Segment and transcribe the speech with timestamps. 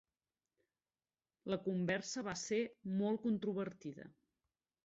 [1.53, 2.59] La conversa va ser
[3.03, 4.09] molt controvertida.